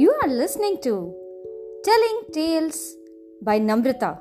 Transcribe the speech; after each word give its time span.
You 0.00 0.14
are 0.22 0.28
listening 0.28 0.80
to 0.82 1.12
Telling 1.82 2.18
Tales 2.32 2.94
by 3.42 3.58
Namrata. 3.58 4.20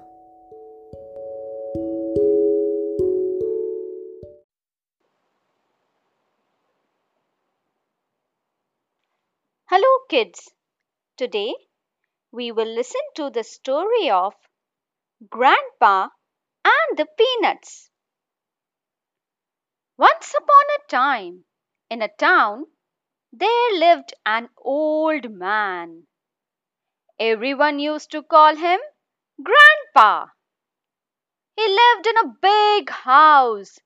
Hello, 9.66 9.92
kids. 10.10 10.50
Today 11.16 11.54
we 12.32 12.52
will 12.52 12.74
listen 12.74 13.06
to 13.18 13.30
the 13.30 13.44
story 13.44 14.10
of 14.10 14.34
Grandpa 15.30 16.08
and 16.66 16.98
the 16.98 17.06
Peanuts. 17.20 17.92
Once 19.96 20.34
upon 20.36 20.66
a 20.80 20.90
time, 20.90 21.44
in 21.92 22.02
a 22.02 22.10
town, 22.18 22.66
there 23.34 23.80
lived 23.80 24.14
an 24.26 24.50
old 24.58 25.30
man. 25.32 26.08
Everyone 27.20 27.80
used 27.80 28.12
to 28.12 28.24
call 28.24 28.56
him 28.56 28.80
Grandpa. 29.44 30.28
He 31.56 31.68
lived 31.68 32.08
in 32.08 32.18
a 32.18 32.34
big 32.42 32.90
house 32.90 33.80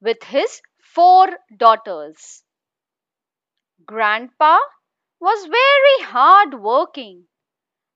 with 0.00 0.22
his 0.22 0.62
four 0.80 1.28
daughters. 1.56 2.42
Grandpa 3.84 4.58
was 5.20 5.46
very 5.46 6.04
hard 6.10 6.54
working 6.54 7.26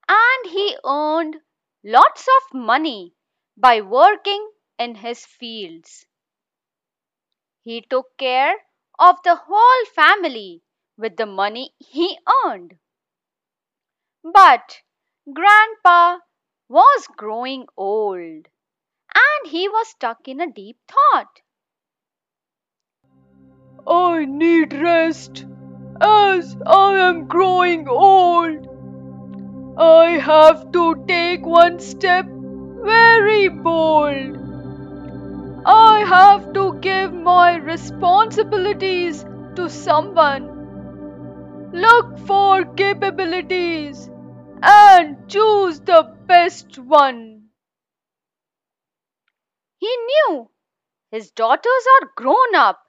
and 0.09 0.53
he 0.53 0.77
earned 0.85 1.37
lots 1.85 2.29
of 2.29 2.61
money 2.61 3.15
by 3.57 3.81
working 3.81 4.51
in 4.79 4.95
his 4.97 5.25
fields. 5.25 6.07
He 7.63 7.81
took 7.81 8.17
care 8.19 8.57
of 8.99 9.17
the 9.23 9.37
whole 9.37 9.85
family 9.95 10.63
with 11.01 11.17
the 11.17 11.27
money 11.27 11.75
he 11.79 12.19
earned. 12.45 12.75
But 14.23 14.83
Grandpa 15.33 16.19
was 16.69 17.07
growing 17.17 17.67
old 17.77 18.47
and 19.15 19.47
he 19.47 19.69
was 19.69 19.89
stuck 19.89 20.29
in 20.29 20.41
a 20.41 20.53
deep 20.53 20.77
thought. 20.87 21.41
I 23.87 24.27
need 24.27 24.75
rest 24.75 25.47
as 26.01 26.57
I 26.67 26.99
am 26.99 27.27
growing 27.29 27.89
old. 27.89 28.69
I 29.79 30.19
have 30.19 30.71
to 30.73 31.05
take 31.09 31.47
one 31.47 31.79
step 31.81 32.27
very 32.29 33.49
bold. 33.49 34.37
I 35.65 36.05
have 36.07 36.53
to 36.53 36.75
give 36.81 37.15
my 37.15 37.57
responsibilities 37.57 39.25
to 39.57 39.71
someone. 39.71 40.60
Look 41.73 42.19
for 42.27 42.65
capabilities 42.75 44.11
and 44.61 45.31
choose 45.31 45.81
the 45.81 46.03
best 46.27 46.77
one. 46.79 47.51
He 49.79 49.87
knew 49.87 50.51
his 51.13 51.31
daughters 51.31 51.87
are 52.01 52.11
grown 52.17 52.57
up 52.57 52.83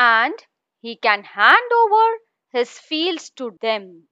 and 0.00 0.34
he 0.80 0.96
can 0.96 1.22
hand 1.22 1.72
over 1.72 2.18
his 2.50 2.76
fields 2.76 3.30
to 3.36 3.56
them. 3.60 4.08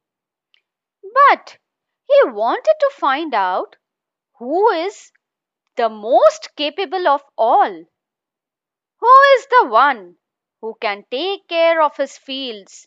But 1.02 1.58
he 2.06 2.30
wanted 2.30 2.74
to 2.78 2.90
find 2.94 3.34
out 3.34 3.74
who 4.38 4.70
is 4.70 5.10
the 5.74 5.88
most 5.88 6.54
capable 6.54 7.08
of 7.08 7.22
all. 7.36 7.84
Who 9.00 9.16
is 9.36 9.46
the 9.46 9.66
one 9.68 10.14
who 10.60 10.76
can 10.80 11.04
take 11.10 11.48
care 11.48 11.82
of 11.82 11.96
his 11.96 12.16
fields 12.16 12.86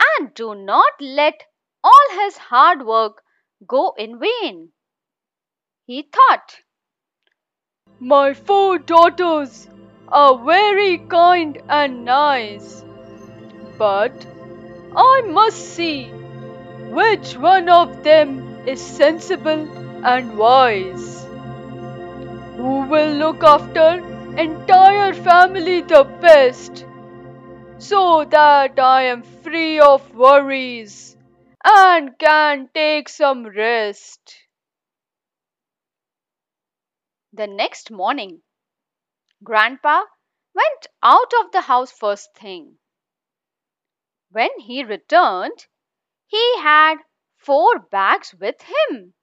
and 0.00 0.34
do 0.34 0.54
not 0.54 0.92
let 1.00 1.44
all 1.82 2.08
his 2.10 2.36
hard 2.36 2.84
work 2.84 3.22
go 3.66 3.94
in 3.98 4.18
vain? 4.18 4.72
He 5.86 6.02
thought, 6.02 6.56
My 7.98 8.34
four 8.34 8.78
daughters 8.78 9.68
are 10.08 10.38
very 10.44 10.98
kind 10.98 11.60
and 11.68 12.04
nice, 12.04 12.84
but 13.78 14.26
I 14.96 15.22
must 15.22 15.74
see 15.74 16.06
which 16.90 17.36
one 17.36 17.68
of 17.68 18.02
them 18.02 18.66
is 18.66 18.80
sensible 18.80 19.68
and 20.04 20.38
wise. 20.38 21.24
Who 22.56 22.82
will 22.86 23.14
look 23.14 23.42
after 23.42 24.02
entire 24.36 25.12
family 25.14 25.80
the 25.82 26.04
best 26.04 26.84
so 27.78 28.24
that 28.24 28.78
I 28.80 29.04
am 29.04 29.22
free 29.22 29.78
of 29.78 30.12
worries 30.12 31.16
and 31.64 32.18
can 32.18 32.68
take 32.74 33.08
some 33.08 33.46
rest. 33.46 34.34
The 37.32 37.46
next 37.46 37.92
morning, 37.92 38.42
Grandpa 39.44 40.02
went 40.54 40.86
out 41.04 41.32
of 41.40 41.52
the 41.52 41.60
house 41.60 41.92
first 41.92 42.34
thing. 42.34 42.78
When 44.32 44.50
he 44.58 44.82
returned, 44.82 45.66
he 46.26 46.58
had 46.58 46.96
four 47.36 47.78
bags 47.78 48.34
with 48.40 48.56
him. 48.60 49.14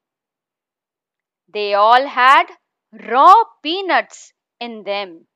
They 1.54 1.74
all 1.74 2.08
had 2.08 2.46
raw 2.94 3.36
peanuts 3.62 4.32
in 4.62 4.84
them. 4.84 5.28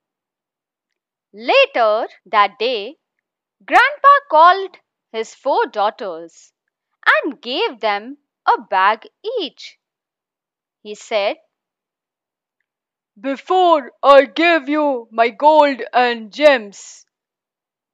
Later 1.34 2.08
that 2.26 2.58
day, 2.58 2.96
Grandpa 3.66 4.20
called 4.30 4.78
his 5.12 5.34
four 5.36 5.66
daughters 5.68 6.54
and 7.06 7.42
gave 7.42 7.80
them 7.80 8.18
a 8.48 8.62
bag 8.62 9.08
each. 9.40 9.78
He 10.84 10.96
said, 10.96 11.38
Before 13.20 13.92
I 14.02 14.26
give 14.26 14.70
you 14.70 15.08
my 15.12 15.30
gold 15.30 15.82
and 15.94 16.34
gems, 16.34 17.06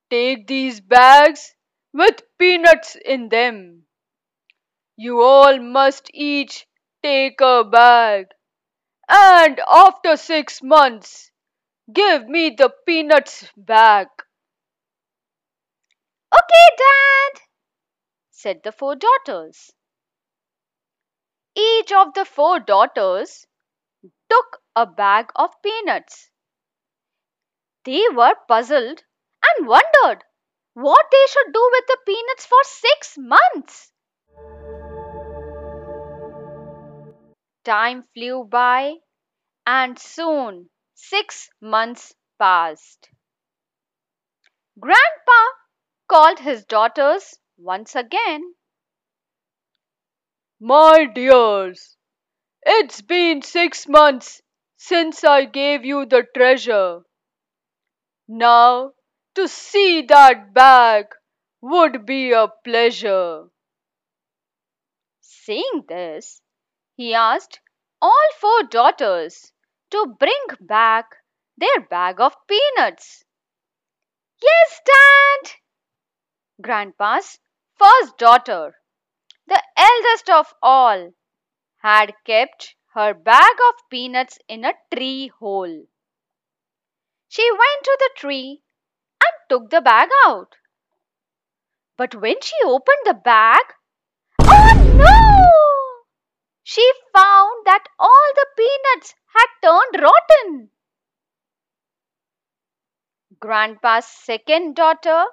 take 0.09 0.48
these 0.48 0.81
bags 0.81 1.56
with 1.94 2.24
peanuts 2.38 2.96
in 2.96 3.30
them. 3.30 3.86
You 4.98 5.22
all 5.22 5.59
must 5.59 6.12
each 6.14 6.68
take 7.02 7.42
a 7.42 7.64
bag, 7.64 8.28
and 9.09 9.59
after 9.68 10.18
six 10.18 10.62
months, 10.62 11.31
give 11.92 12.28
me 12.28 12.52
the 12.52 12.72
peanuts 12.86 13.52
back. 13.58 14.25
Okay, 16.45 16.75
Dad, 16.78 17.41
said 18.29 18.61
the 18.63 18.72
four 18.72 18.95
daughters. 18.95 19.72
Each 21.56 21.91
of 21.91 22.13
the 22.13 22.25
four 22.25 22.59
daughters 22.59 23.47
took 24.29 24.61
a 24.75 24.85
bag 24.85 25.31
of 25.35 25.50
peanuts. 25.63 26.29
They 27.83 28.03
were 28.13 28.35
puzzled 28.47 29.01
and 29.44 29.67
wondered 29.67 30.23
what 30.73 31.06
they 31.11 31.25
should 31.29 31.51
do 31.51 31.69
with 31.72 31.85
the 31.88 31.97
peanuts 32.06 32.45
for 32.45 32.63
six 32.63 33.17
months. 33.17 33.91
Time 37.63 38.03
flew 38.13 38.44
by 38.44 38.95
and 39.66 39.97
soon 39.97 40.69
six 40.94 41.50
months 41.59 42.13
passed. 42.38 43.09
Grandpa 44.79 45.65
called 46.08 46.40
his 46.40 46.66
daughters 46.66 47.40
once 47.58 47.96
again. 47.96 48.54
My 50.60 51.06
dears, 51.06 51.98
it's 52.64 53.02
been 53.02 53.42
six 53.42 53.88
months 53.88 54.42
since 54.78 55.24
I 55.24 55.46
gave 55.46 55.86
you 55.86 56.06
the 56.06 56.24
treasure. 56.36 57.02
Now, 58.28 58.94
to 59.36 59.48
see 59.48 60.02
that 60.04 60.54
bag 60.54 61.07
would 61.62 62.06
be 62.06 62.31
a 62.31 62.48
pleasure. 62.63 63.46
Saying 65.22 65.86
this, 65.88 66.42
he 66.96 67.13
asked 67.13 67.60
all 68.01 68.30
four 68.40 68.63
daughters 68.63 69.51
to 69.92 70.16
bring 70.19 70.46
back 70.62 71.06
their 71.58 71.81
bag 71.81 72.19
of 72.19 72.36
peanuts. 72.48 73.24
Yes, 74.42 74.81
Dad! 74.86 75.51
Grandpa's 76.62 77.40
first 77.78 78.18
daughter, 78.18 78.75
the 79.46 79.62
eldest 79.75 80.30
of 80.30 80.54
all, 80.62 81.12
had 81.80 82.13
kept 82.24 82.75
her 82.94 83.13
bag 83.13 83.56
of 83.68 83.90
peanuts 83.90 84.40
in 84.48 84.63
a 84.63 84.74
tree 84.94 85.28
hole. 85.40 85.86
She 87.28 87.52
went 87.52 87.84
to 87.84 87.98
the 88.00 88.10
tree 88.16 88.63
and 89.22 89.50
took 89.50 89.69
the 89.69 89.81
bag 89.81 90.10
out. 90.25 90.56
But 91.98 92.16
when 92.16 92.40
she 92.42 92.56
opened 92.63 93.04
the 93.04 93.13
bag, 93.13 93.62
oh 94.40 94.94
no! 94.96 96.06
She 96.63 96.90
found 97.13 97.66
that 97.66 97.86
all 98.00 98.31
the 98.36 98.48
peanuts 98.56 99.13
had 99.34 99.48
turned 99.62 100.01
rotten. 100.01 100.69
Grandpa's 103.40 104.06
second 104.06 104.75
daughter 104.75 105.25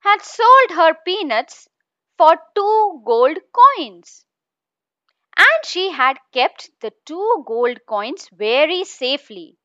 had 0.00 0.22
sold 0.22 0.70
her 0.70 0.94
peanuts 1.04 1.68
for 2.16 2.36
two 2.54 3.02
gold 3.04 3.38
coins. 3.52 4.24
And 5.36 5.64
she 5.64 5.90
had 5.90 6.18
kept 6.32 6.70
the 6.80 6.92
two 7.04 7.44
gold 7.46 7.78
coins 7.86 8.28
very 8.32 8.84
safely. 8.84 9.56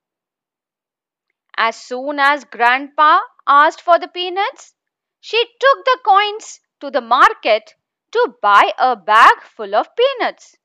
As 1.58 1.76
soon 1.76 2.20
as 2.20 2.46
Grandpa 2.46 3.22
asked 3.48 3.82
for 3.82 4.00
the 4.00 4.08
peanuts, 4.08 4.74
she 5.20 5.44
took 5.60 5.86
the 5.86 6.00
coins 6.06 6.60
to 6.82 6.92
the 6.92 7.02
market 7.02 7.74
to 8.12 8.36
buy 8.42 8.74
a 8.78 8.96
bag 8.96 9.42
full 9.42 9.76
of 9.76 9.88
peanuts. 9.96 10.56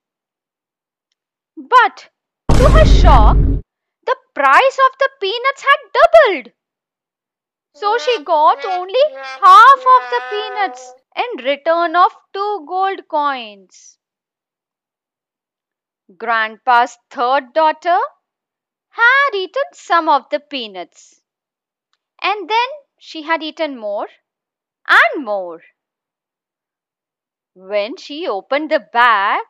But 1.56 2.10
to 2.52 2.68
her 2.68 2.86
shock, 2.86 3.36
the 3.36 4.16
price 4.34 4.78
of 4.86 4.98
the 4.98 5.10
peanuts 5.20 5.62
had 5.62 5.92
doubled. 5.92 6.52
So 7.74 7.98
she 7.98 8.24
got 8.24 8.64
only 8.64 9.02
half 9.14 9.78
of 9.78 10.10
the 10.10 10.22
peanuts 10.30 10.92
in 11.16 11.44
return 11.44 11.94
of 11.96 12.12
two 12.32 12.64
gold 12.66 13.08
coins. 13.08 13.98
Grandpa's 16.16 16.98
third 17.10 17.52
daughter 17.52 17.98
had 18.90 19.30
eaten 19.34 19.62
some 19.72 20.08
of 20.08 20.28
the 20.30 20.40
peanuts. 20.40 21.20
And 22.20 22.48
then 22.48 22.68
she 22.98 23.22
had 23.22 23.42
eaten 23.42 23.78
more 23.78 24.08
and 24.88 25.24
more. 25.24 25.62
When 27.54 27.96
she 27.96 28.26
opened 28.26 28.70
the 28.70 28.80
bag, 28.80 29.42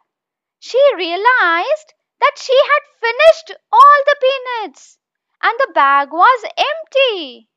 she 0.58 0.82
realized 0.96 1.94
that 2.20 2.36
she 2.36 2.56
had 2.56 2.98
finished 3.00 3.60
all 3.72 4.02
the 4.06 4.16
peanuts 4.20 4.98
and 5.42 5.58
the 5.58 5.72
bag 5.72 6.10
was 6.12 6.44
empty. 6.56 7.48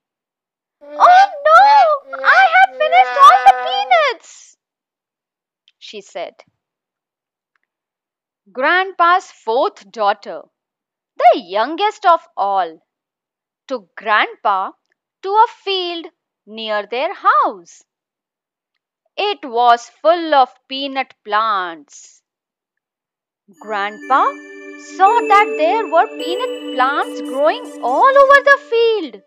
Oh 0.84 1.26
no! 1.46 2.24
I 2.24 2.50
have 2.56 2.78
finished 2.78 3.18
all 3.24 3.44
the 3.46 3.54
peanuts! 3.70 4.58
She 5.78 6.02
said. 6.02 6.34
Grandpa's 8.52 9.32
fourth 9.32 9.92
daughter, 9.92 10.42
the 11.18 11.40
youngest 11.40 12.06
of 12.06 12.28
all, 12.36 12.80
took 13.68 13.96
Grandpa 13.96 14.72
to 15.22 15.30
a 15.30 15.48
field 15.64 16.08
near 16.48 16.88
their 16.88 17.14
house. 17.14 17.84
It 19.16 19.46
was 19.46 19.88
full 20.02 20.34
of 20.34 20.50
peanut 20.68 21.14
plants. 21.24 22.24
Grandpa 23.60 24.32
saw 24.98 25.20
that 25.28 25.56
there 25.58 25.86
were 25.86 26.08
peanut 26.08 26.76
plants 26.76 27.22
growing 27.22 27.82
all 27.84 28.18
over 28.18 28.44
the 28.44 28.60
field. 28.70 29.24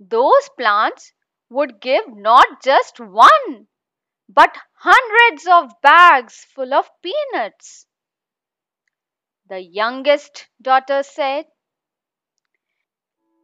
Those 0.00 0.48
plants 0.56 1.12
would 1.50 1.78
give 1.78 2.04
not 2.08 2.62
just 2.62 2.98
one, 2.98 3.68
but 4.30 4.56
hundreds 4.78 5.46
of 5.46 5.70
bags 5.82 6.46
full 6.54 6.72
of 6.72 6.88
peanuts. 7.02 7.86
The 9.50 9.60
youngest 9.60 10.48
daughter 10.62 11.02
said, 11.02 11.44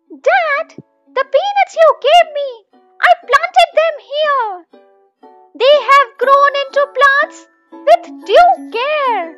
Dad, 0.08 0.76
the 1.12 1.24
peanuts 1.24 1.74
you 1.76 1.96
gave 2.00 2.32
me, 2.32 2.80
I 3.02 3.12
planted 3.20 3.70
them 3.74 3.96
here. 4.12 4.66
They 5.56 5.82
have 5.90 6.18
grown 6.18 6.52
into 6.64 6.86
plants 6.96 7.46
with 7.70 8.24
due 8.24 8.70
care. 8.72 9.36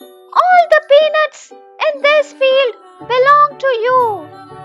All 0.00 0.66
the 0.70 0.82
peanuts 0.88 1.52
in 1.52 2.02
this 2.02 2.32
field 2.32 2.74
belong 3.06 3.58
to 3.58 3.66
you. 3.66 4.63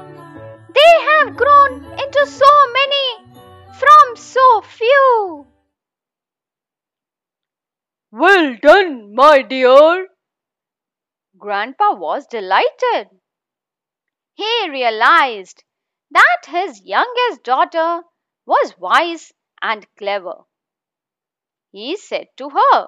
They 0.73 1.01
have 1.01 1.35
grown 1.35 1.83
into 1.99 2.25
so 2.27 2.71
many 2.73 3.33
from 3.79 4.15
so 4.15 4.61
few. 4.61 5.47
Well 8.11 8.55
done, 8.61 9.15
my 9.15 9.41
dear. 9.41 10.07
Grandpa 11.37 11.95
was 11.95 12.27
delighted. 12.27 13.09
He 14.33 14.69
realized 14.69 15.63
that 16.11 16.45
his 16.47 16.81
youngest 16.83 17.43
daughter 17.43 18.03
was 18.45 18.75
wise 18.77 19.31
and 19.61 19.87
clever. 19.97 20.45
He 21.71 21.97
said 21.97 22.27
to 22.37 22.49
her, 22.49 22.87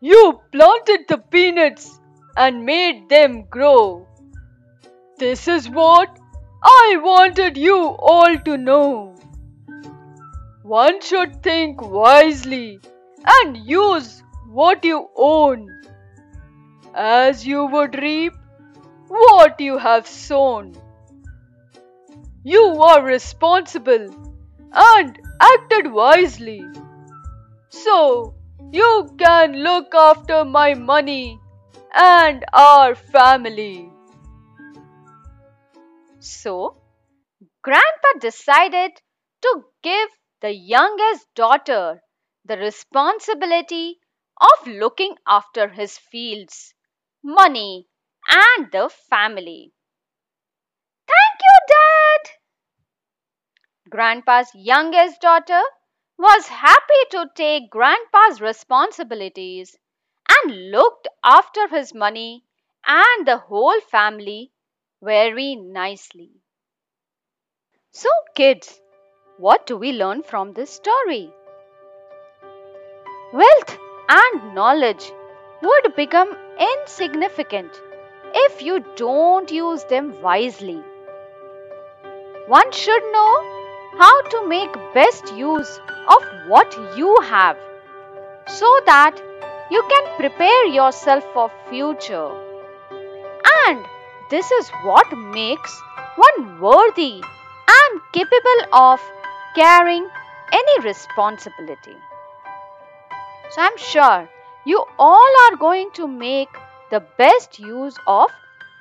You 0.00 0.40
planted 0.52 1.06
the 1.08 1.18
peanuts 1.18 2.00
and 2.36 2.64
made 2.64 3.08
them 3.08 3.46
grow. 3.48 4.06
This 5.16 5.46
is 5.46 5.68
what 5.68 6.18
I 6.62 6.96
wanted 7.00 7.56
you 7.56 7.76
all 7.76 8.36
to 8.36 8.56
know. 8.56 9.14
One 10.62 11.00
should 11.00 11.40
think 11.40 11.80
wisely 11.80 12.80
and 13.24 13.56
use 13.56 14.24
what 14.48 14.84
you 14.84 15.08
own, 15.14 15.68
as 16.94 17.46
you 17.46 17.64
would 17.66 17.96
reap 18.02 18.32
what 19.06 19.60
you 19.60 19.78
have 19.78 20.08
sown. 20.08 20.74
You 22.42 22.82
are 22.82 23.00
responsible 23.04 24.08
and 24.72 25.18
acted 25.40 25.92
wisely. 25.92 26.60
So, 27.68 28.34
you 28.72 29.14
can 29.16 29.52
look 29.62 29.94
after 29.94 30.44
my 30.44 30.74
money 30.74 31.38
and 31.94 32.44
our 32.52 32.96
family. 32.96 33.93
So, 36.24 36.82
Grandpa 37.62 38.18
decided 38.20 39.00
to 39.42 39.64
give 39.82 40.10
the 40.40 40.52
youngest 40.52 41.32
daughter 41.34 42.02
the 42.44 42.56
responsibility 42.58 44.00
of 44.40 44.66
looking 44.66 45.18
after 45.26 45.68
his 45.68 45.98
fields, 45.98 46.74
money, 47.22 47.88
and 48.28 48.72
the 48.72 48.88
family. 48.88 49.74
Thank 51.06 51.40
you, 51.40 51.58
Dad! 51.68 52.30
Grandpa's 53.88 54.50
youngest 54.54 55.20
daughter 55.22 55.62
was 56.18 56.48
happy 56.48 57.04
to 57.12 57.30
take 57.34 57.70
Grandpa's 57.70 58.40
responsibilities 58.40 59.78
and 60.28 60.70
looked 60.70 61.08
after 61.22 61.68
his 61.68 61.94
money 61.94 62.44
and 62.86 63.26
the 63.26 63.38
whole 63.38 63.80
family 63.82 64.53
very 65.04 65.54
nicely. 65.56 66.30
So, 67.92 68.08
kids, 68.34 68.80
what 69.38 69.66
do 69.66 69.76
we 69.76 69.92
learn 69.92 70.22
from 70.22 70.52
this 70.52 70.70
story? 70.70 71.30
Wealth 73.32 73.78
and 74.08 74.54
knowledge 74.54 75.12
would 75.62 75.96
become 75.96 76.36
insignificant 76.58 77.80
if 78.34 78.62
you 78.62 78.84
don't 78.96 79.50
use 79.50 79.84
them 79.84 80.20
wisely. 80.22 80.82
One 82.46 82.72
should 82.72 83.12
know 83.12 83.34
how 83.98 84.22
to 84.22 84.46
make 84.48 84.72
best 84.92 85.34
use 85.34 85.80
of 86.08 86.22
what 86.48 86.76
you 86.96 87.16
have 87.22 87.56
so 88.46 88.66
that 88.86 89.20
you 89.70 89.82
can 89.90 90.16
prepare 90.16 90.66
yourself 90.66 91.24
for 91.32 91.50
future. 91.70 92.30
And 93.66 93.86
this 94.34 94.50
is 94.50 94.70
what 94.82 95.16
makes 95.16 95.80
one 96.16 96.60
worthy 96.60 97.22
and 97.74 98.00
capable 98.12 98.62
of 98.72 99.00
carrying 99.54 100.08
any 100.52 100.80
responsibility. 100.84 101.94
So 103.50 103.62
I'm 103.62 103.76
sure 103.76 104.28
you 104.64 104.84
all 104.98 105.36
are 105.44 105.56
going 105.56 105.92
to 106.00 106.08
make 106.08 106.48
the 106.90 107.00
best 107.16 107.60
use 107.60 107.96
of 108.08 108.28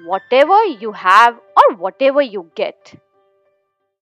whatever 0.05 0.63
you 0.65 0.91
have 0.91 1.36
or 1.36 1.75
whatever 1.75 2.24
you 2.24 2.50
get. 2.55 2.93